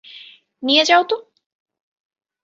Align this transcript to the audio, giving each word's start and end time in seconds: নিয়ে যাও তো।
নিয়ে 0.63 0.83
যাও 0.85 1.03
তো। 1.03 1.15